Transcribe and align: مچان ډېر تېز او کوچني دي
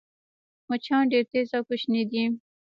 مچان 0.69 1.03
ډېر 1.11 1.23
تېز 1.31 1.49
او 1.57 1.63
کوچني 1.67 2.03
دي 2.11 2.23